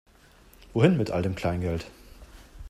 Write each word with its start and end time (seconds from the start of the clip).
Wohin 0.73 0.97
mit 0.97 1.11
all 1.11 1.21
dem 1.21 1.35
Kleingeld? 1.35 1.85